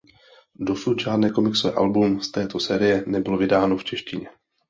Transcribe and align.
Dosud 0.55 0.99
žádné 0.99 1.29
komiksové 1.29 1.73
album 1.73 2.21
z 2.21 2.31
této 2.31 2.59
série 2.59 3.03
nebylo 3.07 3.37
vydáno 3.37 3.77
v 3.77 3.83
češtině. 3.83 4.29